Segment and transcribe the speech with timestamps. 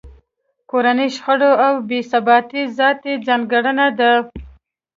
[0.69, 4.11] کورنۍ شخړې او بې ثباتۍ ذاتي ځانګړنه ده.